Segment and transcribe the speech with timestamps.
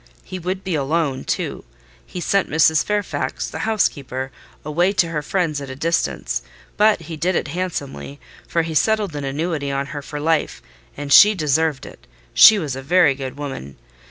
[0.23, 1.63] He would be alone, too.
[2.03, 2.83] He sent Mrs.
[2.83, 4.31] Fairfax, the housekeeper,
[4.65, 6.41] away to her friends at a distance;
[6.75, 10.59] but he did it handsomely, for he settled an annuity on her for life:
[10.97, 13.77] and she deserved it—she was a very good woman.